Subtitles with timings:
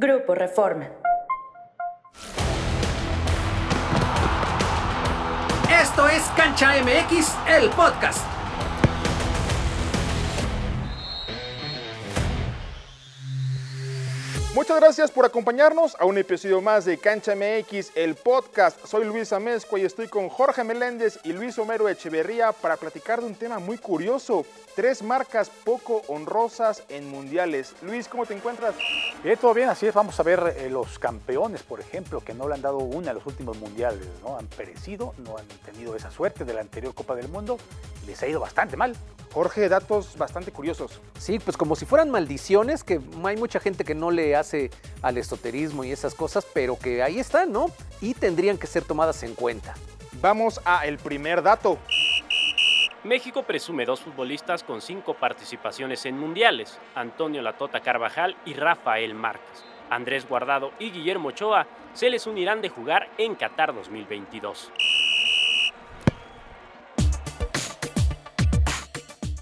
[0.00, 0.86] Grupo Reforma.
[5.70, 8.29] Esto es Cancha MX, el podcast.
[14.52, 18.84] Muchas gracias por acompañarnos a un episodio más de Cancha MX, el podcast.
[18.84, 23.28] Soy Luis Amezcua y estoy con Jorge Meléndez y Luis Homero Echeverría para platicar de
[23.28, 24.44] un tema muy curioso.
[24.74, 27.74] Tres marcas poco honrosas en mundiales.
[27.82, 28.74] Luis, ¿cómo te encuentras?
[29.22, 29.94] Bien, todo bien, así es.
[29.94, 33.18] Vamos a ver eh, los campeones, por ejemplo, que no le han dado una en
[33.18, 34.36] los últimos mundiales, ¿no?
[34.36, 37.56] Han perecido, no han tenido esa suerte de la anterior Copa del Mundo.
[38.04, 38.96] Les ha ido bastante mal.
[39.32, 41.00] Jorge, datos bastante curiosos.
[41.18, 44.70] Sí, pues como si fueran maldiciones, que hay mucha gente que no le hace
[45.02, 47.66] al esoterismo y esas cosas, pero que ahí están, ¿no?
[48.00, 49.74] Y tendrían que ser tomadas en cuenta.
[50.20, 51.78] Vamos a el primer dato.
[53.04, 59.64] México presume dos futbolistas con cinco participaciones en mundiales, Antonio Latota Carvajal y Rafael Márquez.
[59.88, 64.70] Andrés Guardado y Guillermo Ochoa se les unirán de jugar en Qatar 2022.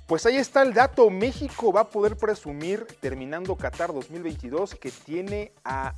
[0.08, 1.10] Pues ahí está el dato.
[1.10, 5.92] México va a poder presumir, terminando Qatar 2022, que tiene a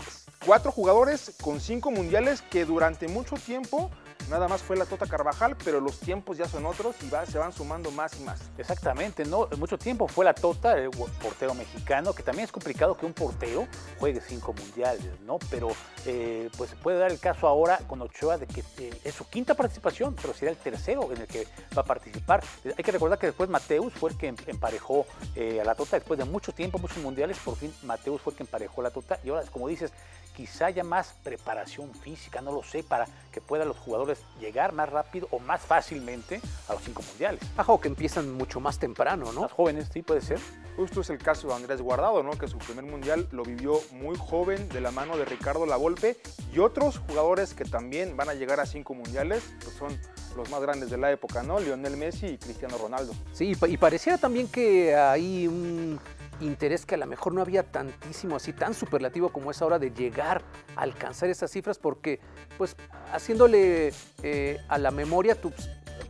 [0.44, 3.88] cuatro jugadores con cinco mundiales que durante mucho tiempo
[4.30, 7.52] nada más fue la Tota Carvajal, pero los tiempos ya son otros y se van
[7.52, 8.40] sumando más y más.
[8.56, 9.48] Exactamente, ¿no?
[9.58, 13.66] Mucho tiempo fue la Tota, el portero mexicano, que también es complicado que un portero
[13.98, 15.38] juegue cinco mundiales, ¿no?
[15.50, 15.70] Pero
[16.06, 19.54] eh, pues puede dar el caso ahora con Ochoa de que eh, es su quinta
[19.54, 22.42] participación, pero será el tercero en el que va a participar.
[22.64, 25.96] Hay que recordar que después Mateus fue el que em, emparejó eh, a la Tota,
[25.96, 28.90] después de mucho tiempo, muchos mundiales, por fin Mateus fue el que emparejó a la
[28.90, 29.18] Tota.
[29.24, 29.92] Y ahora, como dices,
[30.36, 34.88] quizá haya más preparación física, no lo sé, para que puedan los jugadores llegar más
[34.88, 37.40] rápido o más fácilmente a los cinco mundiales.
[37.56, 39.42] Ajá, o que empiezan mucho más temprano, ¿no?
[39.42, 40.38] Más jóvenes, sí, puede ser.
[40.76, 42.30] Justo es el caso de Andrés Guardado, ¿no?
[42.32, 46.16] Que su primer mundial lo vivió muy joven de la mano de Ricardo Lavolpe
[46.54, 49.98] y otros jugadores que también van a llegar a cinco mundiales, pues son
[50.36, 51.60] los más grandes de la época, ¿no?
[51.60, 53.12] Lionel Messi y Cristiano Ronaldo.
[53.32, 56.00] Sí, y pareciera también que hay un
[56.40, 59.90] interés que a lo mejor no había tantísimo así, tan superlativo como es ahora de
[59.90, 60.42] llegar
[60.76, 62.20] a alcanzar esas cifras, porque
[62.58, 62.76] pues
[63.12, 63.92] haciéndole
[64.22, 65.52] eh, a la memoria, tú,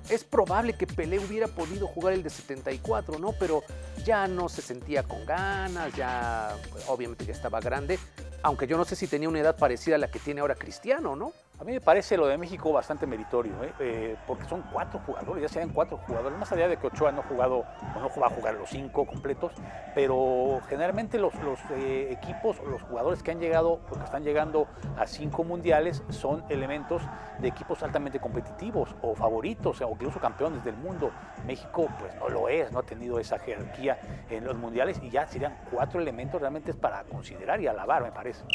[0.08, 3.32] es probable que Pelé hubiera podido jugar el de 74, ¿no?
[3.38, 3.62] Pero
[4.04, 6.56] ya no se sentía con ganas, ya
[6.88, 7.98] obviamente ya estaba grande,
[8.42, 11.16] aunque yo no sé si tenía una edad parecida a la que tiene ahora Cristiano,
[11.16, 11.32] ¿no?
[11.60, 13.72] A mí me parece lo de México bastante meritorio, ¿eh?
[13.80, 17.20] Eh, porque son cuatro jugadores, ya sean cuatro jugadores, más allá de que Ochoa no
[17.20, 19.52] ha jugado, o no va a jugar los cinco completos,
[19.94, 21.34] pero generalmente los,
[21.72, 27.02] eh, equipos, los jugadores que han llegado, porque están llegando a cinco mundiales, son elementos
[27.40, 31.10] de equipos altamente competitivos o favoritos, o incluso campeones del mundo.
[31.46, 33.98] México, pues no lo es, no ha tenido esa jerarquía
[34.30, 38.46] en los mundiales y ya serían cuatro elementos realmente para considerar y alabar, me parece.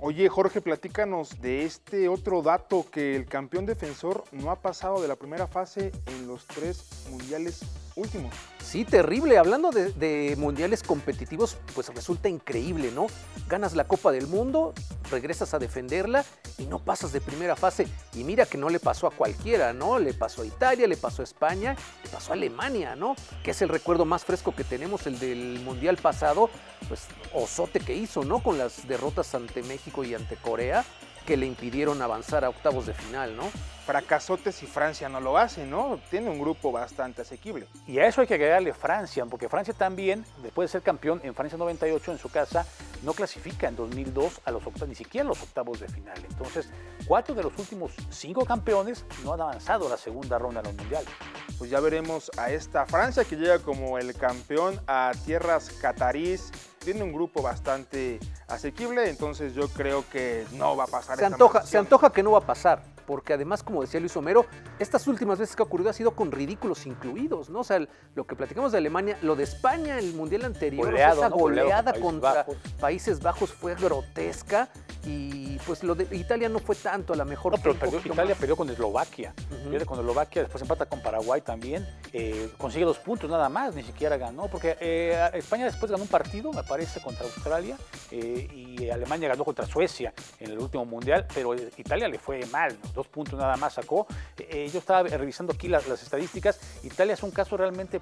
[0.00, 5.08] Oye, Jorge, platícanos de este otro dato que el campeón defensor no ha pasado de
[5.08, 7.60] la primera fase en los tres mundiales
[7.98, 8.32] últimos.
[8.62, 9.38] Sí, terrible.
[9.38, 13.06] Hablando de, mundiales competitivos, pues resulta increíble, ¿no?
[13.48, 14.74] Ganas la Copa del Mundo,
[15.10, 16.24] regresas a defenderla
[16.58, 17.86] y no pasas de primera fase.
[18.14, 19.98] Y mira que no le pasó a cualquiera, ¿no?
[19.98, 23.16] Le pasó a Italia, le pasó a España, le pasó a Alemania, ¿no?
[23.42, 26.50] Que es el recuerdo más fresco que tenemos, el del mundial pasado,
[26.88, 28.42] pues osote que hizo, ¿no?
[28.42, 30.84] Con las derrotas ante México y ante Corea
[31.26, 33.44] que le impidieron avanzar a octavos de final, ¿no?
[33.88, 35.98] Fracasotes si Francia no lo hace, ¿no?
[36.10, 37.66] Tiene un grupo bastante asequible.
[37.86, 41.34] Y a eso hay que agregarle Francia, porque Francia también, después de ser campeón en
[41.34, 42.66] Francia 98 en su casa,
[43.02, 46.18] no clasifica en 2002 a los octavos, ni siquiera a los octavos de final.
[46.28, 46.68] Entonces,
[47.06, 50.76] cuatro de los últimos cinco campeones no han avanzado a la segunda ronda de los
[50.76, 51.08] mundiales.
[51.56, 56.52] Pues ya veremos a esta Francia que llega como el campeón a tierras catarís
[56.84, 61.18] tiene un grupo bastante asequible, entonces yo creo que no va a pasar.
[61.18, 64.44] Se, antoja, se antoja que no va a pasar, porque además, como decía Luis Homero,
[64.78, 67.60] estas últimas veces que ha ocurrido ha sido con ridículos incluidos, ¿no?
[67.60, 67.80] O sea,
[68.14, 72.44] lo que platicamos de Alemania, lo de España, el mundial anterior, esa goleada contra
[72.78, 74.68] Países Bajos fue grotesca
[75.06, 77.52] y pues lo de Italia no fue tanto a la mejor.
[77.52, 79.32] No, pero Italia perdió con Eslovaquia,
[79.70, 83.84] pierde con Eslovaquia, después empata con Paraguay también, eh, consigue dos puntos nada más, ni
[83.84, 87.78] siquiera ganó, porque eh, España después ganó un partido, me parece, contra Australia
[88.10, 92.76] eh, y Alemania ganó contra Suecia en el último mundial, pero Italia le fue mal,
[92.98, 94.06] dos puntos nada más sacó.
[94.36, 98.00] yo estaba revisando aquí las, las estadísticas, Italia es un caso realmente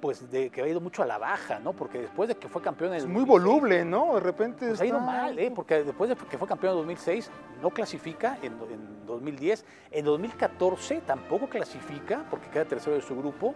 [0.00, 1.72] pues de que ha ido mucho a la baja, ¿no?
[1.74, 4.14] Porque después de que fue campeón en Es muy voluble, ¿no?
[4.14, 5.52] De repente pues ha ido mal, ¿eh?
[5.54, 7.30] Porque después de que fue campeón en 2006
[7.62, 13.54] no clasifica en, en 2010, en 2014 tampoco clasifica porque queda tercero de su grupo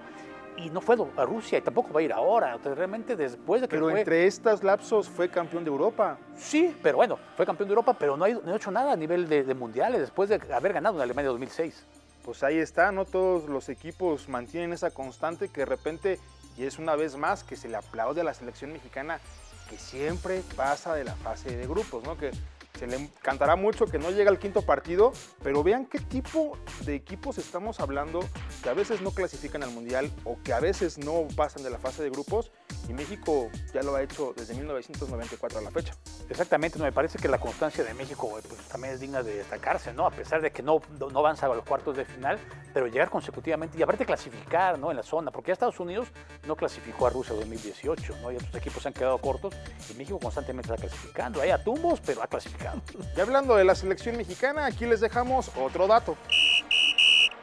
[0.56, 2.52] y no fue a Rusia y tampoco va a ir ahora.
[2.54, 3.98] Entonces, realmente después de que Pero fue...
[4.00, 6.18] entre estos lapsos fue campeón de Europa.
[6.36, 8.92] Sí, pero bueno, fue campeón de Europa, pero no ha, ido- no ha hecho nada
[8.92, 11.84] a nivel de, de mundiales después de haber ganado en Alemania 2006.
[12.24, 16.18] Pues ahí está, no todos los equipos mantienen esa constante que de repente,
[16.56, 19.20] y es una vez más que se le aplaude a la selección mexicana,
[19.68, 22.16] que siempre pasa de la fase de grupos, ¿no?
[22.16, 22.30] Que
[22.78, 25.12] se le encantará mucho que no llega al quinto partido,
[25.42, 28.20] pero vean qué tipo de equipos estamos hablando
[28.62, 31.78] que a veces no clasifican al Mundial o que a veces no pasan de la
[31.78, 32.50] fase de grupos,
[32.88, 35.94] y México ya lo ha hecho desde 1994 a la fecha.
[36.28, 39.92] Exactamente, no, me parece que la constancia de México pues, también es digna de destacarse,
[39.92, 40.06] ¿no?
[40.06, 42.38] A pesar de que no, no no avanza a los cuartos de final,
[42.72, 44.90] pero llegar consecutivamente y aparte clasificar, ¿no?
[44.90, 46.08] En la zona, porque ya Estados Unidos
[46.46, 48.32] no clasificó a Rusia 2018, ¿no?
[48.32, 49.54] Y otros equipos se han quedado cortos
[49.90, 51.40] y México constantemente está clasificando.
[51.40, 52.80] Hay a tumbos, pero ha clasificado.
[53.16, 56.16] Y hablando de la selección mexicana, aquí les dejamos otro dato.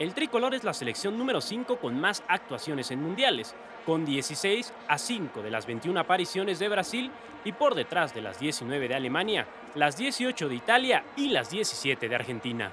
[0.02, 3.54] El tricolor es la selección número 5 con más actuaciones en mundiales,
[3.86, 7.12] con 16 a 5 de las 21 apariciones de Brasil
[7.46, 9.46] y por detrás de las 19 de Alemania,
[9.76, 12.72] las 18 de Italia y las 17 de Argentina.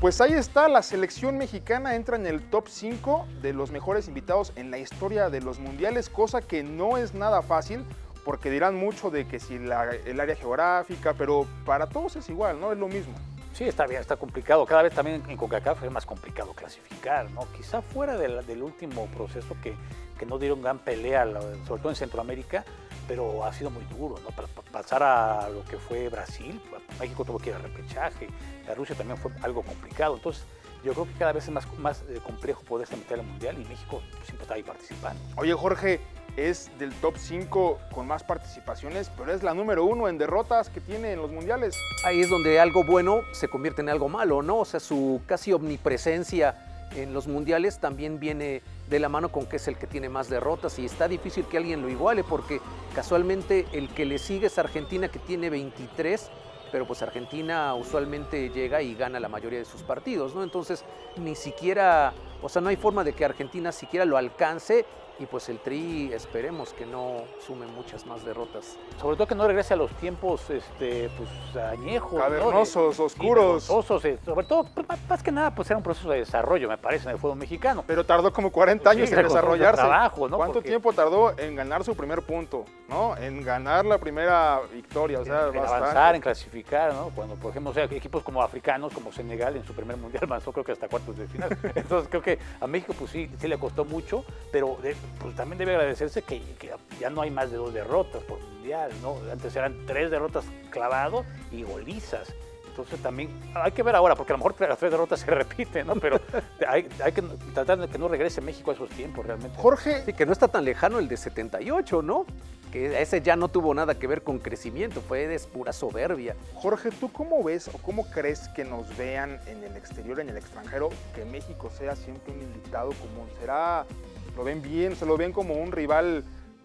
[0.00, 4.54] Pues ahí está, la selección mexicana entra en el top 5 de los mejores invitados
[4.56, 7.84] en la historia de los mundiales, cosa que no es nada fácil,
[8.28, 12.60] porque dirán mucho de que si la- el área geográfica, pero para todos es igual,
[12.60, 12.70] ¿no?
[12.72, 13.14] Es lo mismo.
[13.54, 14.66] Sí, está bien, está complicado.
[14.66, 17.50] Cada vez también en CONCACAF es más complicado clasificar, ¿no?
[17.56, 19.74] Quizá fuera del, del último proceso que,
[20.18, 22.66] que no dieron gran pelea, la- sobre todo en Centroamérica,
[23.08, 24.28] pero ha sido muy duro, ¿no?
[24.36, 26.60] Para, para pasar a lo que fue Brasil,
[27.00, 28.28] México tuvo que ir a repechaje,
[28.70, 30.16] a Rusia también fue algo complicado.
[30.16, 30.44] Entonces,
[30.84, 33.64] yo creo que cada vez es más, más eh, complejo poderse meter al Mundial y
[33.64, 35.18] México siempre está ahí participando.
[35.36, 35.98] Oye, Jorge,
[36.38, 40.80] es del top 5 con más participaciones, pero es la número uno en derrotas que
[40.80, 41.76] tiene en los mundiales.
[42.04, 44.58] Ahí es donde algo bueno se convierte en algo malo, ¿no?
[44.58, 46.54] O sea, su casi omnipresencia
[46.94, 50.30] en los mundiales también viene de la mano con que es el que tiene más
[50.30, 52.60] derrotas y está difícil que alguien lo iguale porque
[52.94, 56.30] casualmente el que le sigue es Argentina que tiene 23,
[56.72, 60.42] pero pues Argentina usualmente llega y gana la mayoría de sus partidos, ¿no?
[60.42, 60.84] Entonces
[61.16, 64.86] ni siquiera, o sea, no hay forma de que Argentina siquiera lo alcance
[65.18, 68.76] y pues el Tri esperemos que no sume muchas más derrotas.
[69.00, 72.12] Sobre todo que no regrese a los tiempos este, pues, añejos.
[72.12, 72.20] ¿no?
[72.20, 73.68] Cavernosos, sí, oscuros.
[74.04, 77.04] eh, sobre todo, pues, más- que nada, pues era un proceso de desarrollo, me parece,
[77.08, 77.82] en el fútbol mexicano.
[77.86, 79.80] Pero tardó como 40 años Sí, en desarrollarse.
[79.82, 80.36] trabajo, ¿no?
[80.36, 82.64] ¿Cuánto Porque- tiempo tardó en ganar su primer punto?
[82.88, 83.16] ¿No?
[83.16, 85.20] En ganar la primera victoria.
[85.20, 87.10] O sea, en avanzar, en clasificar, ¿no?
[87.14, 90.52] Cuando, por ejemplo, o sea, equipos como africanos, como Senegal, en su primer mundial avanzó
[90.52, 91.50] creo que hasta cuartos de final.
[91.74, 95.58] Entonces creo que a México pues sí, sí le costó mucho, pero de- pues también
[95.58, 96.70] debe agradecerse que, que
[97.00, 99.16] ya no hay más de dos derrotas por mundial, ¿no?
[99.30, 102.32] Antes eran tres derrotas clavados y golizas.
[102.78, 105.88] Entonces también hay que ver ahora, porque a lo mejor las tres derrotas se repiten,
[105.88, 105.96] ¿no?
[105.96, 106.20] Pero
[106.68, 107.22] hay, hay que
[107.52, 109.58] tratar de que no regrese México a esos tiempos realmente.
[109.58, 112.24] Jorge, Sí, que no está tan lejano el de 78, ¿no?
[112.70, 116.36] Que ese ya no tuvo nada que ver con crecimiento, fue de pura soberbia.
[116.54, 120.36] Jorge, ¿tú cómo ves o cómo crees que nos vean en el exterior, en el
[120.36, 123.26] extranjero, que México sea siempre un invitado común?
[123.40, 123.86] ¿Será,
[124.36, 126.24] lo ven bien, se lo ven como un rival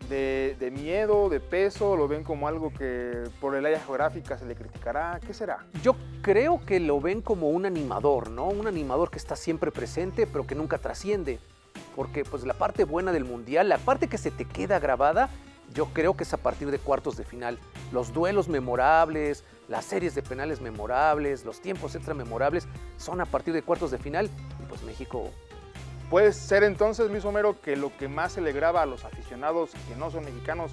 [0.09, 4.55] de, miedo, de peso, lo ven como algo que por el área geográfica se le
[4.55, 5.19] criticará?
[5.25, 5.65] ¿Qué será?
[5.81, 8.47] Yo creo que lo ven como un animador, ¿no?
[8.47, 11.39] Un animador que está siempre presente, pero que nunca trasciende.
[11.95, 15.29] Porque pues la parte buena del mundial, la parte que se te queda grabada,
[15.73, 17.57] yo creo que es a partir de cuartos de final.
[17.91, 23.53] Los duelos memorables, las series de penales memorables, los tiempos extra memorables, son a partir
[23.53, 24.29] de cuartos de final.
[24.61, 25.31] Y pues México
[26.09, 29.71] Puede ser entonces, Luis Homero, que lo que más se le graba a los aficionados
[29.87, 30.71] que no son mexicanos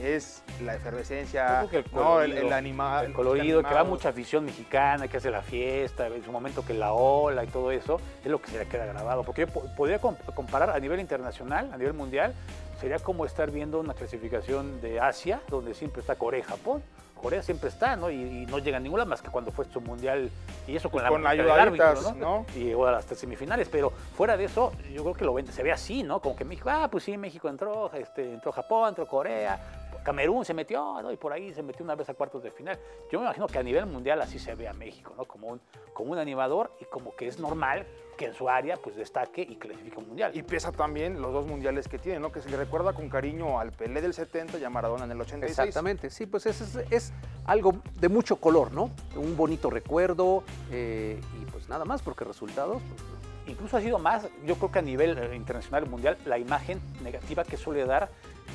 [0.00, 2.20] es la efervescencia, el ¿no?
[2.20, 6.06] el, colorido, el anima- el colorido, que va mucha afición mexicana, que hace la fiesta,
[6.08, 8.84] en su momento que la ola y todo eso, es lo que se le queda
[8.84, 9.24] grabado.
[9.24, 12.34] Porque yo po- podría com- comparar a nivel internacional, a nivel mundial,
[12.78, 16.82] sería como estar viendo una clasificación de Asia, donde siempre está Corea y Japón.
[17.16, 18.10] Corea siempre está, ¿no?
[18.10, 20.30] Y, y no llega a ninguna más que cuando fue su mundial,
[20.66, 22.46] y eso con la Con manita del árbitro, ¿no?
[22.54, 25.62] Y llegó a las semifinales, pero fuera de eso, yo creo que lo ven- se
[25.62, 26.20] ve así, ¿no?
[26.20, 29.58] Como que México, ah, pues sí, México entró, este, entró Japón, entró Corea,
[30.04, 31.10] Camerún se metió, ¿no?
[31.10, 32.78] Y por ahí se metió una vez a cuartos de final.
[33.10, 35.24] Yo me imagino que a nivel mundial así se ve a México, ¿no?
[35.24, 35.60] Como un,
[35.94, 37.84] como un animador y como que es normal
[38.16, 40.32] que en su área pues destaque y clasifique un mundial.
[40.36, 42.32] Y pesa también los dos mundiales que tiene, ¿no?
[42.32, 45.20] Que se le recuerda con cariño al Pelé del 70 y a Maradona en el
[45.20, 45.58] 86.
[45.58, 47.12] Exactamente, sí, pues es, es- es
[47.44, 48.90] algo de mucho color, ¿no?
[49.16, 50.42] Un bonito recuerdo
[50.72, 53.02] eh, y pues nada más, porque resultados, pues.
[53.48, 57.44] Incluso ha sido más, yo creo que a nivel eh, internacional mundial, la imagen negativa
[57.44, 58.10] que suele dar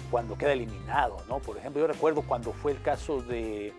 [0.09, 1.39] cuando queda eliminado, ¿no?
[1.39, 3.73] Por ejemplo, yo recuerdo cuando fue el caso de,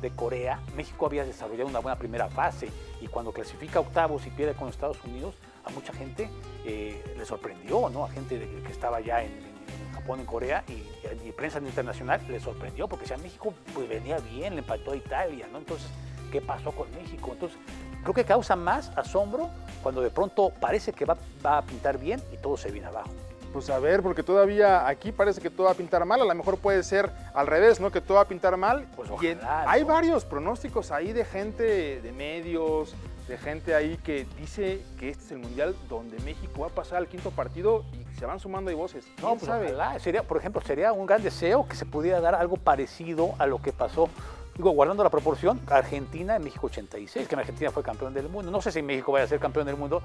[0.00, 2.68] de Corea, México había desarrollado una buena primera fase
[3.00, 5.34] y cuando clasifica octavos y pierde con Estados Unidos,
[5.64, 6.30] a mucha gente
[6.64, 8.04] eh, le sorprendió, ¿no?
[8.04, 9.56] A gente que estaba ya en,
[9.94, 10.86] Japón, en Corea y,
[11.32, 15.58] prensa internacional le sorprendió porque México pues venía bien, le empató a Italia, ¿no?
[15.58, 15.88] Entonces,
[16.32, 17.30] ¿qué pasó con México?
[17.32, 17.58] Entonces,
[18.02, 19.50] creo que causa más asombro
[19.82, 23.10] cuando de pronto parece que va, va a pintar bien y todo se viene abajo.
[23.56, 26.34] Pues a ver, porque todavía aquí parece que todo va a pintar mal, a lo
[26.34, 27.90] mejor puede ser al revés, ¿no?
[27.90, 28.84] Que todo va a pintar mal.
[28.94, 29.86] Pues en- ojalá, hay ¿no?
[29.86, 32.94] varios pronósticos ahí de gente de medios,
[33.26, 36.98] de gente ahí que dice que este es el mundial donde México va a pasar
[36.98, 39.06] al quinto partido y se van sumando ahí voces.
[39.22, 39.66] No, ¿Quién pues sabe?
[39.72, 39.98] ojalá.
[40.00, 43.62] Sería, por ejemplo, sería un gran deseo que se pudiera dar algo parecido a lo
[43.62, 44.10] que pasó,
[44.54, 48.50] digo, guardando la proporción, Argentina en México 86, que en Argentina fue campeón del mundo.
[48.50, 50.02] No sé si México vaya a ser campeón del mundo,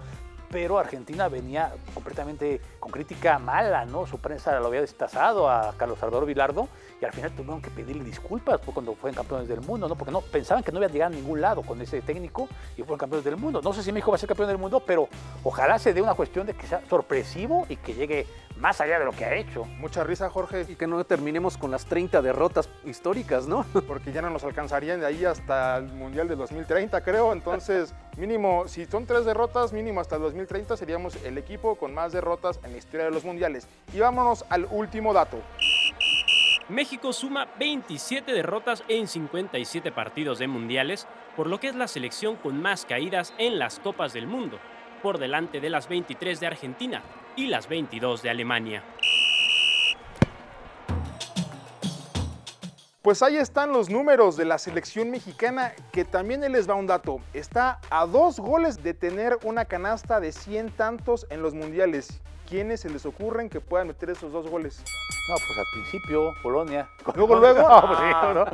[0.52, 4.06] pero Argentina venía completamente con crítica mala, ¿no?
[4.06, 6.68] Su prensa lo había destazado a Carlos Salvador Vilardo
[7.02, 9.96] y al final tuvieron que pedirle disculpas cuando fueron campeones del mundo, ¿no?
[9.96, 12.82] Porque no pensaban que no iban a llegar a ningún lado con ese técnico y
[12.82, 13.62] fueron campeones del mundo.
[13.62, 15.08] No sé si México va a ser campeón del mundo, pero
[15.44, 18.28] ojalá se dé una cuestión de que sea sorpresivo y que llegue
[18.62, 19.66] más allá de lo que ha hecho.
[19.80, 23.66] Mucha risa, Jorge, Y que no terminemos con las 30 derrotas históricas, ¿no?
[23.88, 27.34] porque ya no nos alcanzarían de ahí hasta el mundial de 2030, creo.
[27.34, 32.14] Entonces, mínimo, si son tres derrotas, mínimo hasta el 2030 seríamos el equipo con más
[32.14, 33.68] derrotas en la historia de los mundiales.
[33.94, 35.40] Y vámonos al último dato.
[36.70, 42.36] México suma 27 derrotas en 57 partidos de mundiales, por lo que es la selección
[42.36, 44.58] con más caídas en las Copas del Mundo,
[45.02, 47.02] por delante de las 23 de Argentina
[47.36, 48.84] y las 22 de Alemania.
[53.02, 57.20] Pues ahí están los números de la selección mexicana, que también les va un dato.
[57.34, 62.22] Está a dos goles de tener una canasta de 100 tantos en los mundiales.
[62.48, 64.84] ¿Quiénes se les ocurren que puedan meter esos dos goles?
[65.30, 66.90] No, pues al principio, Polonia.
[67.16, 67.62] ¿Luego, luego?
[67.68, 68.32] No, pues sí, Ah.
[68.36, 68.46] ¿no?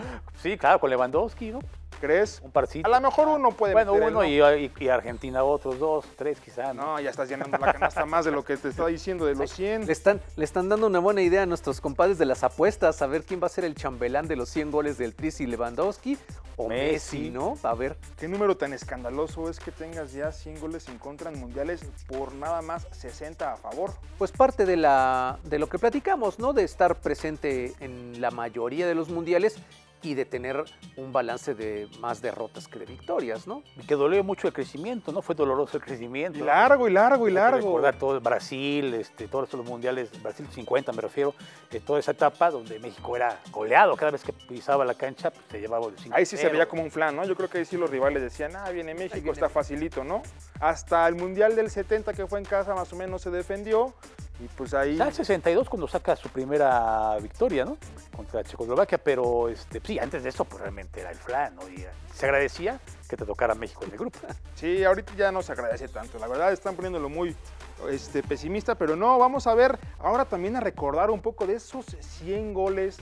[0.41, 1.59] Sí, claro, con Lewandowski, ¿no?
[1.99, 2.41] ¿Crees?
[2.43, 2.87] Un parcito.
[2.87, 4.07] A lo mejor uno puede Bueno, meter.
[4.09, 4.25] uno ¿no?
[4.25, 6.75] y, Argentina otros dos, tres quizás.
[6.75, 6.85] ¿no?
[6.85, 9.51] No, ya estás llenando la canasta más de lo que te estaba diciendo de los
[9.51, 9.85] 100.
[9.87, 13.07] Le están, le están dando una buena idea a nuestros compadres de las apuestas, a
[13.07, 16.17] ver quién va a ser el chambelán de los 100 goles del Tris y Lewandowski
[16.55, 17.29] o Messi, Messi.
[17.29, 17.57] ¿no?
[17.63, 21.39] A ver, ¿Qué número tan escandaloso es que tengas ya 100 goles en contra en
[21.39, 23.91] mundiales por nada más 60 a favor?
[24.17, 26.53] pues parte de, la, de lo que platicamos, ¿no?
[26.53, 29.57] De estar presente en la mayoría de los mundiales
[30.01, 30.63] y de tener
[30.95, 33.63] un balance de más derrotas que de victorias, ¿no?
[33.77, 35.21] Y que dolió mucho el crecimiento, ¿no?
[35.21, 36.39] Fue doloroso el crecimiento.
[36.39, 37.57] Y largo, y largo, y largo.
[37.57, 41.33] Recordar todo Brasil, este, todos los mundiales, Brasil 50 me refiero,
[41.71, 43.95] de toda esa etapa donde México era goleado.
[43.95, 46.67] Cada vez que pisaba la cancha, pues, se llevaba el 5 Ahí sí se veía
[46.67, 47.25] como un flan, ¿no?
[47.25, 50.21] Yo creo que ahí sí los rivales decían, ah, viene México, viene está facilito, ¿no?
[50.59, 53.93] Hasta el Mundial del 70 que fue en casa más o menos se defendió
[54.39, 54.97] y pues ahí...
[54.97, 57.77] Ya el 62 cuando saca su primera victoria, ¿no?
[58.15, 61.67] Contra Checoslovaquia, pero este, sí, antes de eso pues realmente era el flan, ¿no?
[61.69, 62.79] Y eh, se agradecía
[63.09, 64.19] que te tocara México en el grupo.
[64.55, 66.17] Sí, ahorita ya no se agradece tanto.
[66.17, 67.35] La verdad están poniéndolo muy
[67.91, 71.85] este, pesimista, pero no, vamos a ver ahora también a recordar un poco de esos
[71.85, 72.97] 100 goles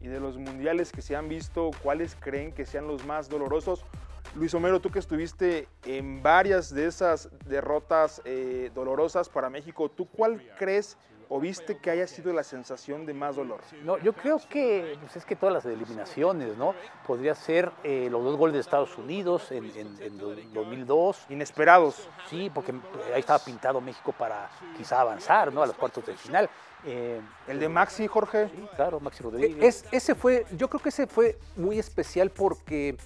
[0.00, 3.84] y de los mundiales que se han visto, cuáles creen que sean los más dolorosos.
[4.34, 10.06] Luis Homero, tú que estuviste en varias de esas derrotas eh, dolorosas para México, ¿tú
[10.06, 10.96] cuál crees
[11.28, 13.60] o viste que haya sido la sensación de más dolor?
[13.84, 16.74] No, yo creo que pues es que todas las eliminaciones, ¿no?
[17.06, 21.26] Podría ser eh, los dos goles de Estados Unidos en, en, en do- 2002.
[21.28, 22.08] Inesperados.
[22.28, 25.62] Sí, porque eh, ahí estaba pintado México para quizá avanzar, ¿no?
[25.62, 26.48] A los cuartos de final.
[26.84, 28.48] Eh, El de Maxi, Jorge.
[28.48, 29.64] sí, claro, Maxi E- Rodríguez.
[29.64, 32.96] Es, ese fue, yo creo que ese fue muy especial porque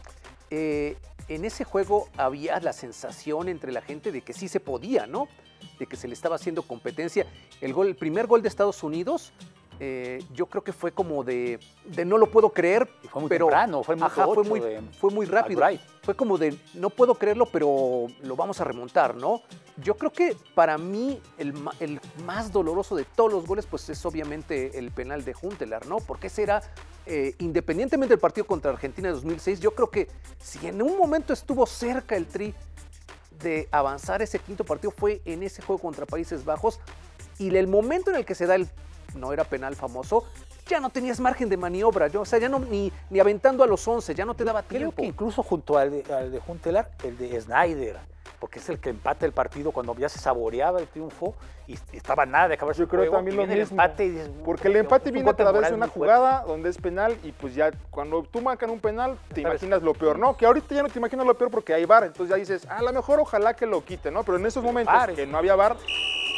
[0.50, 0.96] eh,
[1.28, 5.28] en ese juego había la sensación entre la gente de que sí se podía, ¿no?
[5.78, 7.26] De que se le estaba haciendo competencia.
[7.60, 9.32] El, gol, el primer gol de Estados Unidos,
[9.80, 13.28] eh, yo creo que fue como de, de no lo puedo creer, Y fue muy
[13.28, 14.60] pero temprano, fue minuto ajá, fue muy,
[14.98, 15.62] fue muy rápido.
[16.02, 19.42] Fue como de no puedo creerlo, pero lo vamos a remontar, ¿no?
[19.78, 21.54] Yo creo que para mí el,
[22.24, 25.96] más doloroso de todos los goles, pues es obviamente el penal de Juntelar, ¿no?
[25.96, 26.62] Porque ese era,
[27.06, 30.08] eh, independientemente del partido contra Argentina de 2006, yo creo que
[30.40, 32.54] si en un momento estuvo cerca el Tri
[33.42, 36.80] de avanzar ese quinto partido fue en ese juego contra Países Bajos
[37.38, 38.68] y el momento en el que se da el
[39.16, 40.24] no era penal famoso,
[40.66, 43.66] ya no tenías margen de maniobra, yo, o sea, ya no ni, ni aventando a
[43.66, 44.96] los 11, ya no te daba Creo tiempo.
[44.96, 47.98] que incluso junto al de, al de Juntelar, el de Snyder,
[48.40, 51.34] porque es el que empata el partido cuando ya se saboreaba el triunfo
[51.66, 53.74] y, estaba nada de acabar Yo creo juego, también lo viene el mismo.
[53.82, 55.92] empate y dices, Porque el "Uy, empate es un viene a través de una muy
[55.94, 56.14] fuerte".
[56.14, 59.62] jugada donde es penal y pues ya cuando tú marcan un penal te Sabes.
[59.62, 60.36] imaginas lo peor, ¿no?
[60.36, 62.82] Que ahorita ya no te imaginas lo peor porque hay VAR, entonces ya dices, a
[62.82, 64.24] lo mejor ojalá que lo quite, ¿no?
[64.24, 65.76] Pero en esos momentos que no había VAR,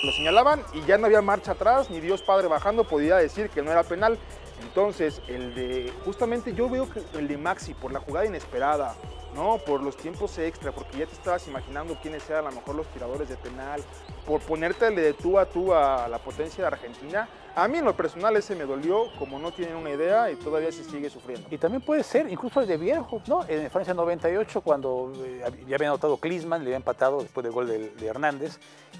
[0.04, 3.62] lo señalaban y ya no había marcha atrás, ni Dios Padre bajando podía decir que
[3.62, 4.18] no era penal.
[4.62, 8.94] Entonces, el de, justamente yo veo que el de Maxi, por la jugada inesperada,
[9.36, 9.58] ¿no?
[9.58, 12.86] Por los tiempos extra, porque ya te estabas imaginando quiénes eran a lo mejor los
[12.88, 13.82] tiradores de penal,
[14.26, 17.28] por ponerte de tú a tú a la potencia de Argentina.
[17.54, 20.70] A mí en lo personal ese me dolió, como no tienen una idea y todavía
[20.70, 21.48] se sigue sufriendo.
[21.50, 23.46] Y también puede ser, incluso el de viejo, ¿no?
[23.48, 27.66] En Francia 98, cuando eh, ya había anotado Klinsmann, le había empatado después del gol
[27.66, 28.58] de, de, Hernández,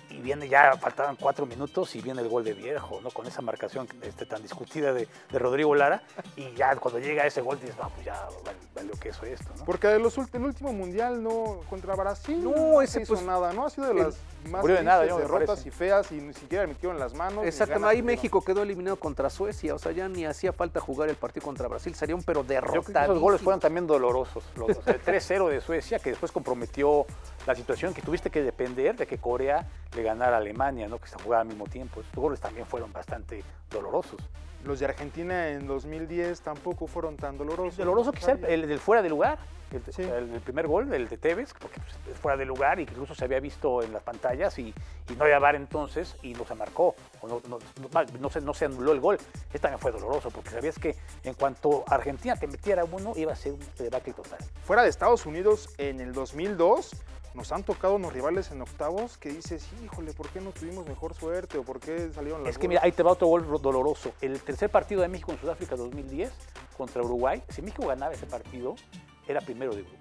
[0.09, 3.11] y viene ya, faltaban cuatro minutos y viene el gol de viejo, ¿no?
[3.11, 6.03] Con esa marcación este, tan discutida de, de, Rodrigo Lara,
[6.35, 8.27] y ya cuando llega ese gol dices, no, pues ya
[8.75, 9.67] valió que eso esto, ¿no?
[9.67, 13.53] Porque de los, el último mundial, no, contra Brasil, no, ese no hizo pues, nada,
[13.53, 13.67] ¿no?
[13.67, 16.99] Ha sido de las el, más de nada, derrotas y feas y ni siquiera metieron
[16.99, 17.45] las manos.
[17.45, 21.17] Exactamente, ahí México quedó eliminado contra Suecia, o sea, ya ni hacía falta jugar el
[21.17, 22.75] partido contra Brasil, sería un pero derrotado.
[22.75, 24.45] Yo creo que esos goles fueron también dolorosos.
[24.57, 27.07] Los, o sea, el 3-0 de Suecia, que después comprometió
[27.47, 30.99] la situación que tuviste que depender de que Corea le ganara a Alemania, ¿no?
[30.99, 32.01] que se jugaba al mismo tiempo.
[32.01, 34.21] Estos goles también fueron bastante dolorosos.
[34.65, 37.77] Los de Argentina en 2010 tampoco fueron tan dolorosos.
[37.77, 39.39] Doloroso quizá el, el del fuera de lugar,
[39.71, 40.03] el, sí.
[40.03, 43.41] el, el, primer gol, el de Tevez, porque pues, fuera de lugar, incluso se había
[43.41, 44.75] visto en las pantallas y,
[45.09, 47.59] y no había bar entonces y no se marcó, o no, no,
[48.21, 49.19] no, se, no se anuló el gol.
[49.47, 53.37] Este también fue doloroso, porque sabías que en cuanto Argentina te metiera uno, iba a
[53.37, 54.39] ser un debacle total.
[54.65, 56.91] Fuera de Estados Unidos en el 2002
[57.37, 61.15] nos han tocado unos rivales en octavos que dices, híjole, ¿por qué no tuvimos mejor
[61.15, 64.13] suerte o por qué salieron las Es que mira, ahí te va otro gol doloroso.
[64.23, 66.33] El tercer partido de México en Sudáfrica 2010
[66.77, 68.75] contra Uruguay, si México ganaba ese partido,
[69.29, 69.99] era primero de grupo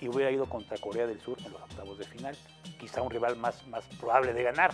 [0.00, 2.36] y hubiera ido contra Corea del Sur en los octavos de final,
[2.80, 4.72] quizá un rival más, más probable de ganar.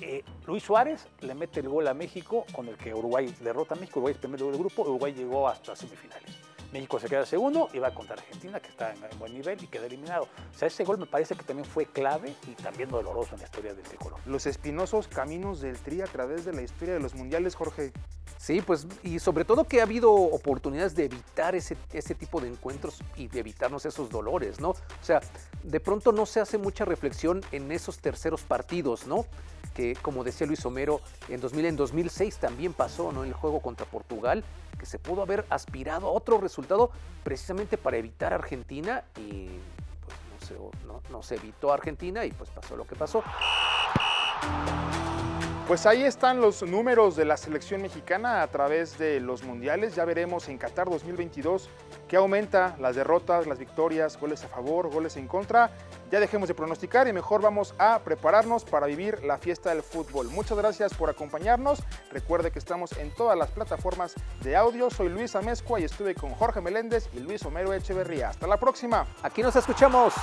[0.00, 3.78] Eh, Luis Suárez le mete el gol a México con el que Uruguay derrota a
[3.78, 6.39] México, Uruguay es primero del grupo, Uruguay llegó hasta semifinales.
[6.72, 9.86] México se queda segundo y va contra Argentina, que está en buen nivel y queda
[9.86, 10.24] eliminado.
[10.54, 13.46] O sea, ese gol me parece que también fue clave y también doloroso en la
[13.46, 14.18] historia del tricolor.
[14.26, 17.92] Los espinosos caminos del Tri a través de la historia de los mundiales, Jorge.
[18.38, 22.48] Sí, pues, y sobre todo que ha habido oportunidades de evitar ese, ese tipo de
[22.48, 24.70] encuentros y de evitarnos esos dolores, ¿no?
[24.70, 25.20] O sea,
[25.62, 29.26] de pronto no se hace mucha reflexión en esos terceros partidos, ¿no?
[30.02, 33.24] Como decía Luis Homero, en, 2000, en 2006 también pasó, ¿no?
[33.24, 34.44] El juego contra Portugal,
[34.78, 36.90] que se pudo haber aspirado a otro resultado
[37.22, 39.48] precisamente para evitar a Argentina y
[40.04, 43.22] pues no se, no se evitó a Argentina y pues pasó lo que pasó.
[45.70, 49.94] Pues ahí están los números de la selección mexicana a través de los mundiales.
[49.94, 51.70] Ya veremos en Qatar 2022
[52.08, 55.70] qué aumenta las derrotas, las victorias, goles a favor, goles en contra.
[56.10, 60.28] Ya dejemos de pronosticar y mejor vamos a prepararnos para vivir la fiesta del fútbol.
[60.30, 61.84] Muchas gracias por acompañarnos.
[62.10, 64.90] Recuerde que estamos en todas las plataformas de audio.
[64.90, 68.30] Soy Luis Amezcua y estuve con Jorge Meléndez y Luis Homero Echeverría.
[68.30, 69.06] Hasta la próxima.
[69.22, 70.14] Aquí nos escuchamos.